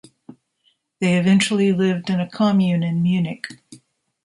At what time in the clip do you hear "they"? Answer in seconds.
0.99-1.13